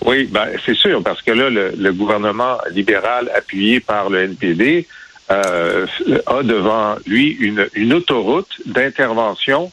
Oui, 0.06 0.26
ben, 0.26 0.50
c'est 0.66 0.76
sûr, 0.76 1.02
parce 1.04 1.22
que 1.22 1.32
là, 1.32 1.50
le, 1.50 1.92
gouvernement 1.94 2.58
libéral 2.72 3.30
appuyé 3.36 3.80
par 3.80 4.10
le 4.10 4.24
NPD 4.24 4.88
euh, 5.32 5.88
a 6.28 6.44
devant 6.44 6.96
lui 7.08 7.32
une, 7.32 7.68
une 7.74 7.94
autoroute 7.94 8.62
d'intervention 8.66 9.72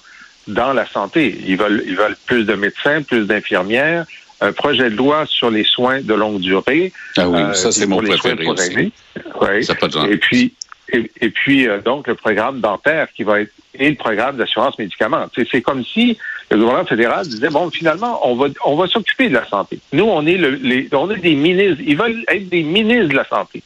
dans 0.48 0.72
la 0.72 0.86
santé. 0.86 1.38
Ils 1.46 1.56
veulent, 1.56 1.82
ils 1.86 1.96
veulent 1.96 2.16
plus 2.26 2.44
de 2.44 2.54
médecins, 2.54 3.02
plus 3.02 3.26
d'infirmières, 3.26 4.06
un 4.40 4.52
projet 4.52 4.90
de 4.90 4.96
loi 4.96 5.24
sur 5.26 5.50
les 5.50 5.64
soins 5.64 6.00
de 6.00 6.14
longue 6.14 6.40
durée. 6.40 6.92
Ah 7.16 7.28
oui, 7.28 7.40
ça 7.54 7.70
c'est 7.70 7.86
mon 7.86 7.98
préféré 7.98 8.46
aussi. 8.46 8.92
Oui. 9.40 9.64
Ça 9.64 9.74
pas 9.74 9.88
de 9.88 10.12
et 10.12 10.16
puis, 10.16 10.54
et, 10.92 11.30
puis 11.30 11.68
euh, 11.68 11.80
donc 11.80 12.08
le 12.08 12.14
programme 12.14 12.60
dentaire 12.60 13.08
qui 13.14 13.22
va 13.22 13.42
être 13.42 13.52
et 13.74 13.88
le 13.88 13.96
programme 13.96 14.36
d'assurance 14.36 14.78
médicaments. 14.78 15.26
C'est 15.50 15.62
comme 15.62 15.84
si 15.84 16.18
le 16.54 16.60
gouvernement 16.60 16.86
fédéral 16.86 17.26
disait 17.26 17.48
bon 17.48 17.70
finalement 17.70 18.20
on 18.28 18.36
va 18.36 18.48
on 18.64 18.76
va 18.76 18.86
s'occuper 18.86 19.28
de 19.28 19.34
la 19.34 19.48
santé. 19.48 19.78
Nous 19.92 20.04
on 20.04 20.26
est 20.26 20.36
le, 20.36 20.50
les, 20.50 20.88
on 20.92 21.10
est 21.10 21.18
des 21.18 21.34
ministres, 21.34 21.82
ils 21.84 21.96
veulent 21.96 22.24
être 22.28 22.48
des 22.48 22.62
ministres 22.62 23.08
de 23.08 23.16
la 23.16 23.26
santé. 23.26 23.62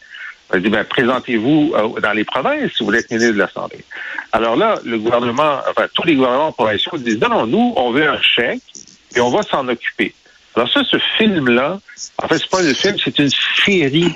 On 0.52 0.58
dit 0.58 0.68
ben 0.68 0.84
présentez-vous 0.84 1.72
euh, 1.74 2.00
dans 2.00 2.12
les 2.12 2.24
provinces 2.24 2.70
si 2.72 2.80
vous 2.80 2.86
voulez 2.86 3.00
être 3.00 3.10
ministre 3.10 3.34
de 3.34 3.38
la 3.38 3.50
santé. 3.50 3.84
Alors 4.32 4.56
là 4.56 4.76
le 4.84 4.98
gouvernement, 4.98 5.60
enfin 5.68 5.86
tous 5.94 6.04
les 6.04 6.14
gouvernements 6.14 6.52
provinciaux 6.52 6.96
disent 6.98 7.20
non 7.20 7.28
non 7.28 7.46
nous 7.46 7.72
on 7.76 7.90
veut 7.90 8.08
un 8.08 8.20
chèque 8.20 8.62
et 9.14 9.20
on 9.20 9.30
va 9.30 9.42
s'en 9.42 9.66
occuper. 9.68 10.14
Alors 10.54 10.72
ça 10.72 10.82
ce 10.84 10.98
film 11.18 11.48
là, 11.48 11.80
en 12.22 12.28
fait 12.28 12.38
c'est 12.38 12.50
pas 12.50 12.62
un 12.62 12.74
film 12.74 12.96
c'est 13.02 13.18
une 13.18 13.30
série 13.64 14.12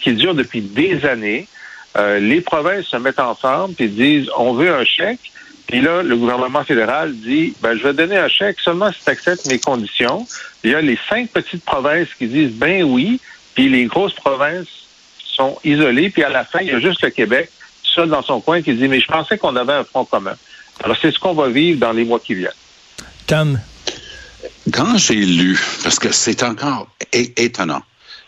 qui 0.00 0.12
dure 0.12 0.34
depuis 0.34 0.60
des 0.60 1.04
années. 1.06 1.48
Euh, 1.96 2.20
les 2.20 2.40
provinces 2.40 2.86
se 2.86 2.96
mettent 2.96 3.20
ensemble 3.20 3.74
et 3.78 3.88
disent 3.88 4.30
on 4.36 4.52
veut 4.52 4.72
un 4.74 4.84
chèque. 4.84 5.31
Puis 5.72 5.80
là, 5.80 6.02
le 6.02 6.18
gouvernement 6.18 6.64
fédéral 6.64 7.14
dit 7.16 7.54
ben, 7.62 7.74
je 7.74 7.82
vais 7.82 7.94
donner 7.94 8.18
un 8.18 8.28
chèque 8.28 8.60
seulement 8.60 8.92
si 8.92 9.02
tu 9.02 9.08
acceptes 9.08 9.46
mes 9.46 9.58
conditions. 9.58 10.26
Il 10.62 10.70
y 10.70 10.74
a 10.74 10.82
les 10.82 10.98
cinq 11.08 11.30
petites 11.30 11.64
provinces 11.64 12.08
qui 12.18 12.26
disent 12.26 12.52
ben 12.52 12.82
oui, 12.82 13.22
puis 13.54 13.70
les 13.70 13.86
grosses 13.86 14.12
provinces 14.12 14.68
sont 15.24 15.58
isolées, 15.64 16.10
puis 16.10 16.24
à 16.24 16.28
la 16.28 16.44
fin, 16.44 16.58
il 16.60 16.66
y 16.66 16.72
a 16.72 16.78
juste 16.78 17.00
le 17.00 17.08
Québec, 17.08 17.50
seul 17.82 18.10
dans 18.10 18.20
son 18.20 18.42
coin, 18.42 18.60
qui 18.60 18.74
dit 18.74 18.86
mais 18.86 19.00
je 19.00 19.06
pensais 19.06 19.38
qu'on 19.38 19.56
avait 19.56 19.72
un 19.72 19.84
front 19.84 20.04
commun. 20.04 20.36
Alors 20.84 20.98
c'est 21.00 21.10
ce 21.10 21.18
qu'on 21.18 21.32
va 21.32 21.48
vivre 21.48 21.80
dans 21.80 21.92
les 21.92 22.04
mois 22.04 22.20
qui 22.20 22.34
viennent. 22.34 22.50
Tom? 23.26 23.58
Quand 24.74 24.98
j'ai 24.98 25.14
lu, 25.14 25.58
parce 25.82 25.98
que 25.98 26.12
c'est 26.12 26.42
encore 26.42 26.86
étonnant, 27.14 27.80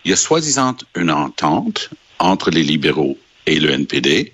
il 0.07 0.13
y 0.13 0.15
a 0.15 0.17
soi-disant 0.17 0.77
une 0.97 1.11
entente 1.11 1.91
entre 2.19 2.49
les 2.49 2.63
libéraux 2.63 3.19
et 3.45 3.61
le 3.61 3.71
NPD. 3.71 4.33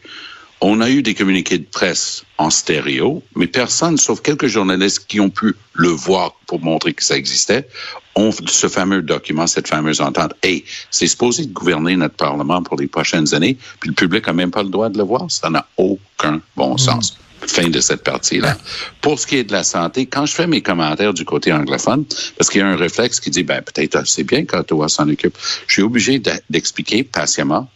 On 0.63 0.83
a 0.83 0.91
eu 0.91 1.03
des 1.03 1.15
communiqués 1.15 1.57
de 1.57 1.65
presse 1.65 2.25
en 2.37 2.51
stéréo, 2.51 3.23
mais 3.35 3.47
personne, 3.47 3.97
sauf 3.97 4.21
quelques 4.21 4.47
journalistes 4.47 5.07
qui 5.09 5.19
ont 5.19 5.31
pu 5.31 5.55
le 5.73 5.89
voir 5.89 6.35
pour 6.47 6.61
montrer 6.61 6.93
que 6.93 7.03
ça 7.03 7.17
existait, 7.17 7.67
ont 8.15 8.31
ce 8.31 8.69
fameux 8.69 9.01
document, 9.01 9.47
cette 9.47 9.69
fameuse 9.69 10.03
entente. 10.03 10.35
Et 10.43 10.65
c'est 10.91 11.07
supposé 11.07 11.47
gouverner 11.47 11.97
notre 11.97 12.17
Parlement 12.17 12.63
pour 12.63 12.77
les 12.77 12.89
prochaines 12.89 13.35
années, 13.35 13.57
puis 13.81 13.89
le 13.89 13.95
public 13.95 14.27
n'a 14.27 14.35
même 14.35 14.51
pas 14.51 14.63
le 14.63 14.69
droit 14.69 14.91
de 14.91 14.99
le 14.99 15.05
voir. 15.05 15.31
Ça 15.31 15.49
n'a 15.49 15.67
aucun 15.79 16.43
bon 16.57 16.75
hmm. 16.75 16.79
sens. 16.79 17.17
Fin 17.47 17.71
de 17.71 17.81
cette 17.81 18.05
partie-là. 18.05 18.59
Pour 19.01 19.19
ce 19.19 19.27
qui 19.27 19.37
est 19.37 19.45
de 19.45 19.53
la 19.53 19.65
santé, 19.65 20.05
quand 20.05 20.27
je 20.27 20.35
fais 20.35 20.47
mes 20.47 20.61
commentaires 20.61 21.15
du 21.15 21.25
côté 21.25 21.55
anglophone, 21.55 22.05
parce 22.37 22.51
qu'il 22.51 22.61
y 22.61 22.63
a 22.63 22.67
un 22.67 22.77
réflexe 22.77 23.19
qui 23.19 23.31
dit, 23.31 23.45
ben 23.45 23.63
peut-être 23.63 24.07
c'est 24.07 24.25
bien 24.25 24.45
qu'Ottawa 24.45 24.91
s'en 24.91 25.09
occupe, 25.09 25.39
je 25.67 25.73
suis 25.73 25.83
obligé 25.83 26.21
d'expliquer 26.51 27.03
patiemment 27.03 27.71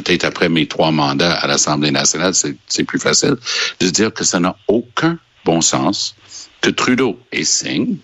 peut-être 0.00 0.24
après 0.24 0.48
mes 0.48 0.66
trois 0.66 0.92
mandats 0.92 1.34
à 1.34 1.46
l'Assemblée 1.46 1.90
nationale, 1.90 2.32
c'est 2.34 2.84
plus 2.84 2.98
facile, 2.98 3.36
de 3.80 3.88
dire 3.90 4.12
que 4.12 4.24
ça 4.24 4.38
n'a 4.38 4.56
aucun 4.68 5.18
bon 5.44 5.60
sens 5.60 6.14
que 6.60 6.70
Trudeau 6.70 7.18
et 7.32 7.44
signe 7.44 7.96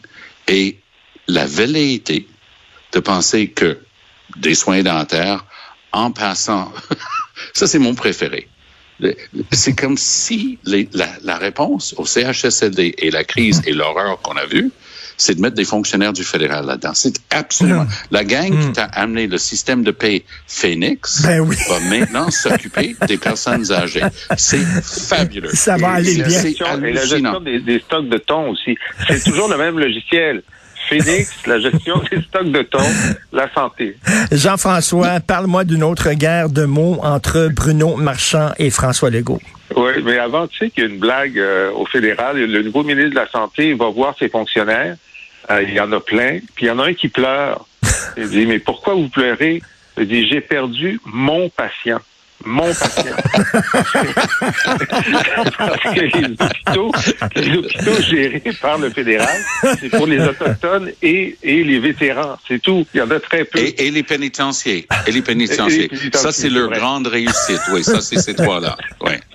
et 0.49 0.79
la 1.29 1.47
velléité 1.47 2.29
de 2.93 3.01
penser 3.01 3.49
que 3.49 3.79
des 4.37 4.55
soins 4.55 4.83
dentaires, 4.83 5.45
en 5.93 6.11
passant, 6.11 6.73
ça 7.55 7.67
c'est 7.67 7.79
mon 7.79 7.95
préféré. 7.95 8.49
C'est 9.53 9.75
comme 9.75 9.97
si 9.97 10.59
la, 10.65 11.07
la, 11.23 11.37
réponse 11.37 11.95
au 11.99 12.07
CHSLD 12.07 12.95
et 12.99 13.11
la 13.11 13.25
crise 13.25 13.63
et 13.67 13.73
l'horreur 13.73 14.21
qu'on 14.23 14.37
a 14.37 14.47
vue, 14.47 14.71
c'est 15.17 15.35
de 15.35 15.41
mettre 15.41 15.57
des 15.57 15.65
fonctionnaires 15.65 16.13
du 16.13 16.25
fédéral 16.25 16.67
là-dedans. 16.67 16.95
C'est 16.95 17.15
absolument. 17.31 17.87
La 18.11 18.25
gang 18.25 18.51
qui 18.51 18.69
hmm. 18.69 18.73
t'a 18.73 18.85
amené 18.85 19.27
le 19.27 19.39
système 19.39 19.83
de 19.83 19.91
paix 19.91 20.25
Phoenix 20.47 21.23
ben 21.23 21.45
va 21.45 21.81
maintenant 21.81 22.31
s'occuper 22.31 22.97
des 23.07 23.17
personnes 23.17 23.71
âgées. 23.73 24.03
C'est 24.37 24.59
fabuleux. 24.59 25.51
Ça 25.53 25.77
va 25.77 25.93
aller 25.95 26.15
bien. 26.17 26.27
Et 26.27 26.93
la 26.93 27.07
gestion 27.07 27.41
des, 27.41 27.61
des 27.61 27.81
stocks 27.81 28.09
de 28.09 28.19
thon 28.19 28.51
aussi. 28.51 28.77
C'est 29.09 29.23
toujours 29.23 29.49
le 29.49 29.57
même 29.57 29.79
logiciel. 29.79 30.43
Phoenix, 30.89 31.31
la 31.47 31.61
gestion 31.61 32.03
des 32.11 32.21
stocks 32.23 32.51
de 32.51 32.63
thon, 32.63 32.79
la 33.33 33.53
santé. 33.55 33.97
Jean-François, 34.31 35.21
parle-moi 35.21 35.65
d'une 35.65 35.83
autre 35.83 36.13
guerre 36.13 36.51
de 36.51 36.65
mots 36.65 36.99
entre 37.03 37.49
Bruno 37.49 37.97
Marchand 37.97 38.51
et 38.59 38.71
François 38.71 39.11
Legault. 39.11 39.41
Oui, 39.77 39.93
mais 40.05 40.19
avant, 40.19 40.47
tu 40.47 40.59
sais 40.59 40.71
qu'il 40.71 40.85
y 40.85 40.87
a 40.87 40.91
une 40.91 40.99
blague 40.99 41.39
euh, 41.39 41.73
au 41.73 41.87
fédéral. 41.87 42.39
Le 42.39 42.63
nouveau 42.63 42.83
ministre 42.83 43.11
de 43.11 43.15
la 43.17 43.29
Santé 43.29 43.75
va 43.75 43.89
voir 43.89 44.15
ses 44.19 44.29
fonctionnaires. 44.29 44.97
Euh, 45.51 45.63
il 45.63 45.75
y 45.75 45.81
en 45.81 45.91
a 45.93 46.01
plein. 46.01 46.39
Puis 46.55 46.67
il 46.67 46.69
y 46.69 46.71
en 46.71 46.79
a 46.79 46.87
un 46.87 46.95
qui 46.95 47.09
pleure. 47.09 47.67
Il 48.17 48.29
dit, 48.29 48.47
mais 48.47 48.59
pourquoi 48.59 48.95
vous 48.95 49.09
pleurez? 49.09 49.63
Il 49.99 50.07
dit, 50.07 50.29
j'ai 50.29 50.41
perdu 50.41 51.01
mon 51.05 51.49
patient 51.49 52.01
mon 52.45 52.67
patient. 52.67 53.17
Parce 55.59 55.95
que 55.95 56.01
les 56.01 56.25
hôpitaux, 56.25 56.93
les 57.37 57.57
hôpitaux 57.57 58.03
gérés 58.03 58.53
par 58.61 58.79
le 58.79 58.91
fédéral, 58.91 59.41
c'est 59.81 59.91
pour 59.91 60.07
les 60.07 60.21
autochtones 60.21 60.91
et, 61.03 61.37
et 61.43 61.65
les 61.65 61.79
vétérans. 61.79 62.37
C'est 62.47 62.61
tout. 62.61 62.87
Il 62.95 62.99
y 62.99 63.01
en 63.01 63.11
a 63.11 63.21
très 63.21 63.45
peu. 63.45 63.59
Et, 63.59 63.91
les 63.91 64.03
pénitenciers. 64.03 64.87
Et 65.07 65.13
les 65.13 65.23
pénitenciers. 65.23 65.91
ça, 66.13 66.33
c'est 66.33 66.51
leur 66.51 66.71
grande 66.71 67.07
réussite. 67.07 67.61
Oui, 67.73 67.83
ça, 67.83 68.01
c'est 68.01 68.19
ces 68.19 68.35
trois-là. 68.35 68.77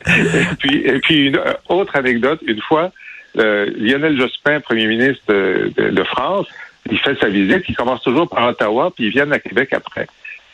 Et 0.08 0.56
puis, 0.60 0.78
et 0.86 1.00
puis 1.00 1.28
une 1.28 1.38
euh, 1.38 1.54
autre 1.68 1.96
anecdote. 1.96 2.40
Une 2.46 2.62
fois, 2.62 2.92
euh, 3.38 3.70
Lionel 3.78 4.18
Jospin, 4.18 4.60
premier 4.60 4.88
ministre 4.88 5.22
de, 5.28 5.72
de, 5.76 6.04
France, 6.04 6.48
il 6.92 6.98
fait 7.00 7.18
sa 7.20 7.30
visite. 7.30 7.64
Il 7.68 7.76
commence 7.76 8.02
toujours 8.02 8.30
par 8.30 8.48
Ottawa, 8.48 8.92
puis 8.96 9.06
il 9.06 9.12
vient 9.12 9.30
à 9.32 9.40
Québec 9.40 9.70
après. 9.74 10.08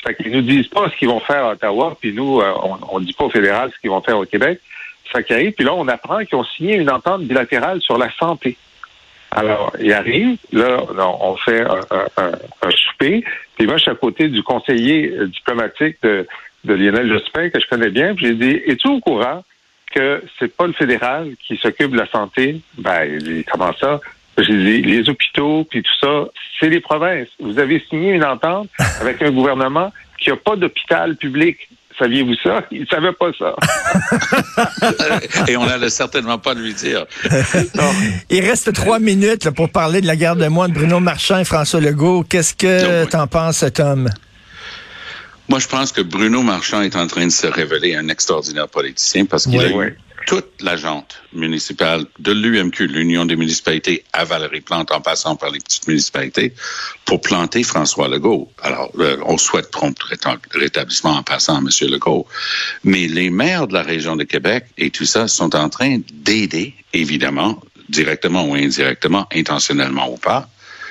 Fait 0.05 0.15
qu'ils 0.15 0.31
nous 0.31 0.41
disent 0.41 0.67
pas 0.67 0.89
ce 0.89 0.95
qu'ils 0.97 1.07
vont 1.07 1.19
faire 1.19 1.45
à 1.45 1.51
Ottawa, 1.53 1.97
puis 2.00 2.13
nous, 2.13 2.39
euh, 2.39 2.53
on, 2.91 3.00
ne 3.00 3.05
dit 3.05 3.13
pas 3.13 3.25
au 3.25 3.29
fédéral 3.29 3.71
ce 3.74 3.79
qu'ils 3.79 3.89
vont 3.89 4.01
faire 4.01 4.17
au 4.17 4.25
Québec. 4.25 4.59
Ça 5.12 5.19
arrive, 5.29 5.51
puis 5.53 5.65
là, 5.65 5.74
on 5.74 5.88
apprend 5.88 6.24
qu'ils 6.25 6.38
ont 6.38 6.43
signé 6.43 6.75
une 6.75 6.89
entente 6.89 7.24
bilatérale 7.24 7.81
sur 7.81 7.97
la 7.97 8.12
santé. 8.19 8.57
Alors, 9.31 9.74
il 9.79 9.91
arrive, 9.93 10.38
là, 10.51 10.77
on 10.97 11.35
fait 11.38 11.62
un, 11.62 11.79
un, 12.17 12.31
un 12.62 12.71
souper, 12.71 13.24
puis 13.57 13.65
moi, 13.65 13.77
je 13.77 13.83
suis 13.83 13.91
à 13.91 13.95
côté 13.95 14.27
du 14.29 14.43
conseiller 14.43 15.13
diplomatique 15.27 15.97
de, 16.03 16.27
de 16.65 16.74
Lionel 16.74 17.07
Jospin, 17.07 17.50
que 17.50 17.59
je 17.59 17.67
connais 17.67 17.89
bien, 17.89 18.15
puis 18.15 18.27
j'ai 18.27 18.35
dit, 18.35 18.62
es-tu 18.65 18.88
au 18.88 19.00
courant 19.00 19.43
que 19.93 20.24
c'est 20.38 20.55
pas 20.55 20.67
le 20.67 20.74
fédéral 20.74 21.33
qui 21.45 21.57
s'occupe 21.57 21.91
de 21.91 21.97
la 21.97 22.07
santé? 22.07 22.62
Ben, 22.77 23.05
il 23.05 23.24
dit, 23.24 23.45
comment 23.50 23.74
ça? 23.79 24.00
J'ai 24.38 24.58
dit, 24.58 24.82
les 24.82 25.10
hôpitaux, 25.10 25.65
puis 25.70 25.82
tout 25.82 25.94
ça, 26.01 26.25
c'est 26.60 26.70
les 26.70 26.82
provinces. 26.82 27.27
Vous 27.39 27.58
avez 27.58 27.84
signé 27.89 28.12
une 28.12 28.24
entente 28.24 28.70
avec 29.01 29.22
un 29.22 29.32
gouvernement 29.32 29.92
qui 30.20 30.30
n'a 30.30 30.36
pas 30.36 30.56
d'hôpital 30.56 31.15
public. 31.15 31.58
Saviez-vous 31.98 32.36
ça? 32.44 32.63
Il 32.72 32.82
ne 32.82 32.86
savait 32.88 33.13
pas 33.13 33.32
ça. 33.39 33.56
Et 35.48 35.56
on 35.56 35.65
n'allait 35.65 35.89
certainement 35.89 36.38
pas 36.38 36.54
lui 36.54 36.74
dire. 36.74 37.06
Il 38.30 38.42
reste 38.42 38.74
trois 38.74 39.00
minutes 39.00 39.50
pour 39.51 39.70
parler 39.70 40.01
de 40.01 40.08
la 40.08 40.18
guerre 40.18 40.36
de 40.36 40.48
moine, 40.48 40.74
Bruno 40.74 41.00
Marchand 41.00 41.39
et 41.39 41.46
François 41.46 41.80
Legault. 41.80 42.25
Qu'est-ce 42.27 42.54
que 42.54 43.06
tu 43.06 43.15
en 43.15 43.27
penses, 43.27 43.63
Tom? 43.74 44.10
Moi, 45.48 45.60
je 45.60 45.68
pense 45.68 45.94
que 45.94 46.01
Bruno 46.01 46.42
Marchand 46.42 46.82
est 46.82 46.98
en 46.98 47.08
train 47.08 47.27
de 47.27 47.32
se 47.32 47.48
révéler 47.48 47.96
un 47.96 48.10
extraordinaire 48.10 48.68
politicien 48.68 49.25
parce 49.25 49.46
qu'il 49.46 49.62
a 49.62 49.70
eu 49.70 49.98
toute 50.25 50.62
la 50.62 50.75
jante 50.75 51.22
municipale 51.34 52.05
de 52.20 52.32
l'UMQ, 52.32 52.88
l'Union 52.88 53.25
des 53.25 53.36
municipalités, 53.36 54.03
à 54.13 54.25
Valérie 54.25 54.62
Plante, 54.62 54.91
en 54.91 55.01
passant 55.01 55.36
par 55.36 55.51
les 55.51 55.60
petites 55.60 55.88
municipalités, 55.88 56.53
pour 57.05 57.22
planter 57.22 57.63
François 57.63 58.08
Legault. 58.08 58.51
Alors, 58.62 58.91
euh, 59.00 59.17
on 59.25 59.38
souhaite 59.38 59.72
prompt 59.72 59.98
rétablissement 60.51 61.12
en 61.12 61.24
passant 61.24 61.55
à 61.55 61.60
M. 61.60 61.70
Legault. 61.89 62.27
Mais 62.84 63.08
les 63.08 63.29
maires 63.29 63.67
de 63.67 63.74
la 63.74 63.84
région 63.84 64.15
de 64.15 64.24
Québec 64.24 64.65
et 64.77 64.89
tout 64.89 65.05
ça 65.05 65.27
sont 65.27 65.55
en 65.55 65.70
train 65.70 66.00
d'aider, 66.12 66.74
évidemment, 66.94 67.62
directement 67.89 68.46
ou 68.46 68.55
indirectement, 68.55 69.27
intentionnellement 69.34 70.12
ou 70.12 70.17
pas, 70.17 70.50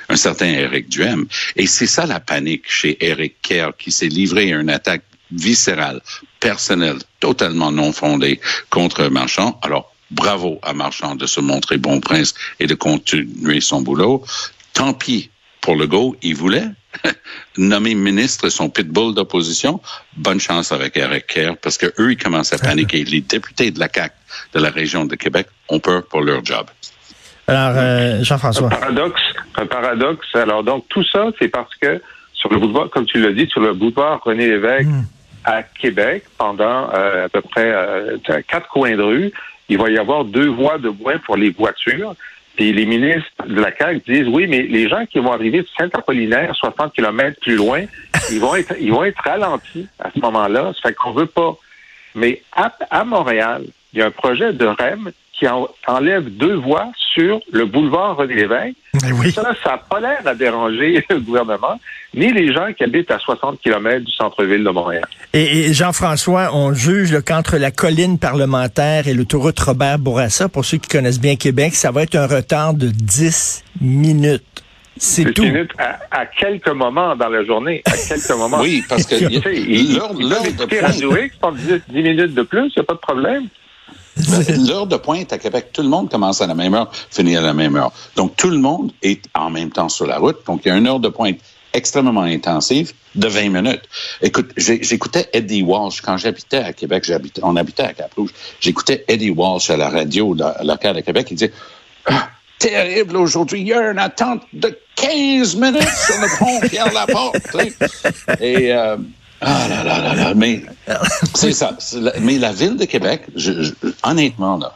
un 0.09 0.17
certain 0.17 0.47
Éric 0.47 0.88
Duhem. 0.88 1.26
Et 1.57 1.67
c'est 1.67 1.87
ça 1.87 2.07
la 2.07 2.21
panique 2.21 2.64
chez 2.71 3.05
Éric 3.05 3.37
Kerr 3.43 3.71
qui 3.79 3.91
s'est 3.91 4.07
livré 4.07 4.53
à 4.53 4.61
une 4.61 4.71
attaque 4.71 5.03
viscérale, 5.35 6.00
personnelle, 6.41 6.99
totalement 7.21 7.73
non 7.73 7.93
fondée 7.93 8.41
contre 8.71 9.09
Marchand. 9.09 9.59
Alors, 9.62 9.95
bravo 10.11 10.59
à 10.62 10.73
Marchand 10.73 11.14
de 11.17 11.26
se 11.26 11.41
montrer 11.41 11.79
bon 11.79 12.00
prince 12.00 12.35
et 12.61 12.67
de 12.67 12.75
continuer 12.75 13.61
son 13.61 13.83
boulot. 13.83 14.25
Tant 14.73 14.95
pis 14.95 15.31
pour 15.61 15.76
le 15.76 15.87
go, 15.87 16.17
il 16.23 16.35
voulait 16.35 16.67
nommer 17.59 17.95
ministre 17.95 18.49
son 18.49 18.69
pitbull 18.69 19.14
d'opposition. 19.14 19.81
Bonne 20.17 20.41
chance 20.41 20.73
avec 20.73 20.97
Eric 20.97 21.26
Kerr 21.26 21.57
parce 21.61 21.79
que 21.79 21.87
eux, 21.99 22.12
ils 22.12 22.17
commencent 22.17 22.53
à 22.53 22.59
paniquer. 22.71 23.05
Les 23.05 23.21
députés 23.21 23.71
de 23.71 23.79
la 23.79 23.88
CAC 23.88 24.12
de 24.53 24.61
la 24.61 24.71
région 24.71 25.05
de 25.05 25.17
Québec 25.17 25.49
ont 25.69 25.81
peur 25.81 26.05
pour 26.07 26.21
leur 26.21 26.45
job. 26.45 26.67
Alors, 27.47 27.73
euh, 27.76 28.23
Jean-François. 28.23 28.67
Un 28.67 28.71
paradoxe, 28.71 29.23
un 29.57 29.67
paradoxe. 29.67 30.26
Alors, 30.35 30.64
donc, 30.64 30.87
tout 30.88 31.05
ça, 31.05 31.26
c'est 31.38 31.49
parce 31.49 31.75
que 31.81 32.00
sur 32.33 32.53
le 32.53 32.59
boulevard, 32.59 32.91
comme 32.91 33.07
tu 33.07 33.21
l'as 33.21 33.33
dit, 33.33 33.47
sur 33.49 33.61
le 33.61 33.75
boulevard 33.75 34.23
René 34.25 34.47
Lévesque 34.47 34.87
hmm. 34.87 35.05
À 35.45 35.63
Québec, 35.63 36.25
pendant 36.39 36.91
euh, 36.95 37.27
à 37.27 37.29
peu 37.29 37.41
près 37.41 37.71
euh, 37.73 38.19
quatre 38.49 38.69
coins 38.69 38.97
de 38.97 39.03
rue, 39.03 39.33
il 39.69 39.79
va 39.79 39.91
y 39.91 39.99
avoir 39.99 40.25
deux 40.25 40.49
voies 40.49 40.79
de 40.79 40.89
bois 40.89 41.15
pour 41.25 41.37
les 41.37 41.51
voitures. 41.51 42.15
Puis 42.57 42.73
les 42.73 42.87
ministres 42.87 43.31
de 43.47 43.61
la 43.61 43.77
CAQ 43.77 44.03
disent 44.07 44.29
oui, 44.29 44.47
mais 44.47 44.63
les 44.63 44.89
gens 44.89 45.05
qui 45.07 45.19
vont 45.19 45.33
arriver 45.33 45.63
de 45.63 45.69
Saint-Apollinaire, 45.77 46.55
60 46.55 46.93
kilomètres 46.93 47.41
plus 47.41 47.57
loin, 47.57 47.83
ils 48.31 48.41
vont 48.41 48.55
être 48.55 48.75
ils 48.81 48.93
vont 48.93 49.05
être 49.05 49.21
ralentis 49.23 49.89
à 49.99 50.11
ce 50.15 50.21
moment-là. 50.21 50.73
Ça 50.75 50.89
fait 50.89 50.95
qu'on 50.95 51.13
veut 51.13 51.27
pas. 51.27 51.57
Mais 52.15 52.43
à, 52.53 52.73
à 52.91 53.05
Montréal, 53.05 53.65
il 53.93 53.99
y 53.99 54.03
a 54.03 54.07
un 54.07 54.11
projet 54.11 54.53
de 54.53 54.67
REM 54.67 55.11
qui 55.38 55.47
enlève 55.87 56.29
deux 56.29 56.55
voies 56.55 56.91
sur 57.14 57.41
le 57.53 57.67
boulevard 57.67 58.17
René 58.17 58.35
Lévesque. 58.35 58.76
Ça, 59.35 59.55
ça 59.62 59.71
n'a 59.71 59.79
pas 59.79 60.00
l'air 60.00 60.21
à 60.25 60.35
déranger 60.35 61.05
le 61.11 61.21
gouvernement, 61.21 61.81
ni 62.14 62.33
les 62.33 62.53
gens 62.53 62.73
qui 62.73 62.85
habitent 62.85 63.11
à 63.11 63.19
60 63.19 63.61
km 63.61 64.05
du 64.05 64.12
centre-ville 64.12 64.62
de 64.62 64.71
Montréal. 64.71 65.05
Et, 65.33 65.73
Jean-François, 65.73 66.50
on 66.55 66.73
juge 66.73 67.21
qu'entre 67.23 67.57
la 67.57 67.71
colline 67.71 68.19
parlementaire 68.19 69.09
et 69.09 69.14
l'autoroute 69.14 69.59
Robert 69.59 69.99
Bourassa, 69.99 70.49
pour 70.49 70.64
ceux 70.64 70.79
qui 70.79 70.88
connaissent 70.88 71.21
bien 71.21 71.37
Québec, 71.37 71.75
ça 71.75 71.91
va 71.91 72.03
être 72.03 72.14
un 72.14 72.26
retard 72.26 72.75
de 72.75 72.88
10 72.88 73.64
minutes. 73.81 74.43
C'est 74.97 75.35
tout. 75.35 75.43
minutes 75.43 75.73
à, 75.79 76.25
quelques 76.26 76.69
moments 76.69 77.17
dans 77.17 77.29
la 77.29 77.45
journée. 77.45 77.83
À 77.85 77.97
quelques 77.97 78.31
moments. 78.38 78.61
oui, 78.61 78.85
parce 78.88 79.05
que 79.05 79.17
l'heure 79.17 79.33
de 80.12 81.41
pointe. 81.41 81.57
10 81.88 82.03
minutes 82.03 82.35
de 82.35 82.43
plus, 82.43 82.67
il 82.69 82.73
n'y 82.76 82.81
a 82.81 82.85
pas 82.85 82.95
de 82.95 82.99
problème. 82.99 83.49
L'heure 84.66 84.87
de 84.87 84.97
pointe 84.97 85.33
à 85.33 85.38
Québec, 85.38 85.71
tout 85.73 85.83
le 85.83 85.88
monde 85.88 86.11
commence 86.11 86.40
à 86.40 86.47
la 86.47 86.54
même 86.54 86.75
heure, 86.75 86.90
finit 87.11 87.37
à 87.37 87.40
la 87.40 87.52
même 87.52 87.76
heure. 87.76 87.92
Donc, 88.16 88.37
tout 88.37 88.50
le 88.50 88.59
monde 88.59 88.92
est 89.02 89.25
en 89.35 89.50
même 89.50 89.71
temps 89.71 89.88
sur 89.88 90.06
la 90.06 90.18
route. 90.18 90.38
Donc, 90.47 90.62
il 90.64 90.68
y 90.68 90.71
a 90.71 90.76
une 90.76 90.87
heure 90.87 91.00
de 91.00 91.09
pointe 91.09 91.38
extrêmement 91.73 92.23
intensive 92.23 92.92
de 93.16 93.28
20 93.28 93.49
minutes. 93.49 93.83
Écoute, 94.23 94.52
j'écoutais 94.56 95.28
Eddie 95.33 95.62
Walsh 95.62 96.00
quand 96.00 96.16
j'habitais 96.16 96.59
à 96.59 96.73
Québec, 96.73 97.11
on 97.42 97.56
habitait 97.56 97.83
à 97.83 97.92
Cap-Rouge. 97.92 98.30
J'écoutais 98.61 99.04
Eddie 99.09 99.30
Walsh 99.30 99.71
à 99.71 99.76
la 99.76 99.90
radio 99.90 100.37
locale 100.62 100.97
à 100.97 101.02
Québec. 101.02 101.26
Il 101.30 101.35
disait, 101.35 101.52
ah, 102.06 102.28
terrible 102.59 103.16
aujourd'hui, 103.16 103.61
il 103.61 103.66
y 103.66 103.73
a 103.73 103.90
une 103.90 103.99
attente 103.99 104.42
de 104.52 104.78
15 104.97 105.56
minutes 105.56 105.83
sur 105.83 106.21
le 106.21 106.38
pont 106.38 106.68
Pierre-Laporte. 106.68 107.37
Et, 108.40 108.73
euh, 108.73 108.97
ah 109.41 109.67
là 109.69 109.85
là 109.85 110.00
là 110.00 110.14
là, 110.14 110.35
mais 110.35 110.62
c'est 111.35 111.53
ça. 111.53 111.76
Mais 112.21 112.38
la 112.38 112.53
ville 112.53 112.76
de 112.76 112.85
Québec, 112.85 113.23
je, 113.35 113.73
honnêtement, 114.03 114.57
là, 114.57 114.75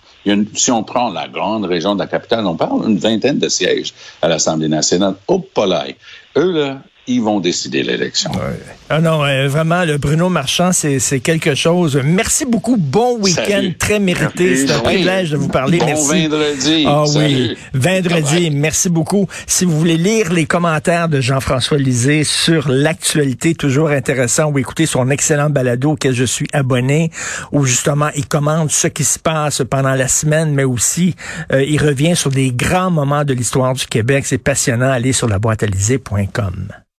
si 0.54 0.70
on 0.70 0.82
prend 0.84 1.10
la 1.10 1.28
grande 1.28 1.64
région 1.64 1.94
de 1.94 2.00
la 2.00 2.06
capitale, 2.06 2.46
on 2.46 2.56
parle 2.56 2.86
d'une 2.86 2.98
vingtaine 2.98 3.38
de 3.38 3.48
sièges 3.48 3.94
à 4.20 4.28
l'Assemblée 4.28 4.68
nationale. 4.68 5.14
Au 5.26 5.38
Polaï. 5.38 5.96
Eux, 6.36 6.52
là, 6.52 6.78
ils 7.08 7.22
vont 7.22 7.40
décider 7.40 7.82
l'élection. 7.82 8.30
Ah 8.90 9.00
non, 9.00 9.24
euh, 9.24 9.48
vraiment, 9.48 9.84
le 9.84 9.98
Bruno 9.98 10.28
Marchand, 10.28 10.72
c'est 10.72 11.20
quelque 11.20 11.54
chose. 11.54 12.00
Merci 12.04 12.44
beaucoup. 12.44 12.76
Bon 12.76 13.18
week-end, 13.18 13.70
très 13.78 13.98
mérité. 13.98 14.56
C'est 14.56 14.72
un 14.72 14.80
privilège 14.80 15.30
de 15.30 15.36
vous 15.36 15.48
parler. 15.48 15.78
Bon 15.78 15.86
Merci. 15.86 16.26
vendredi. 16.26 16.84
Ah 16.86 17.04
oui, 17.16 17.56
vendredi. 17.74 18.50
Merci 18.50 18.88
beaucoup. 18.88 19.26
Si 19.46 19.64
vous 19.64 19.78
voulez 19.78 19.96
lire 19.96 20.32
les 20.32 20.46
commentaires 20.46 21.08
de 21.08 21.20
Jean-François 21.20 21.78
Lisée 21.78 22.24
sur 22.24 22.68
l'actualité, 22.68 23.54
toujours 23.54 23.88
intéressant, 23.90 24.50
ou 24.50 24.58
écouter 24.58 24.86
son 24.86 25.10
excellent 25.10 25.50
balado 25.50 25.92
auquel 25.92 26.14
je 26.14 26.24
suis 26.24 26.46
abonné, 26.52 27.10
où 27.52 27.64
justement 27.64 28.08
il 28.16 28.26
commande 28.26 28.70
ce 28.70 28.88
qui 28.88 29.04
se 29.04 29.18
passe 29.18 29.62
pendant 29.68 29.94
la 29.94 30.08
semaine, 30.08 30.52
mais 30.54 30.64
aussi 30.64 31.14
euh, 31.52 31.62
il 31.64 31.82
revient 31.82 32.16
sur 32.16 32.30
des 32.30 32.52
grands 32.52 32.90
moments 32.90 33.24
de 33.24 33.32
l'histoire 33.32 33.74
du 33.74 33.86
Québec. 33.86 34.24
C'est 34.26 34.38
passionnant. 34.38 34.90
Allez 34.90 35.12
sur 35.12 35.28
la 35.28 35.38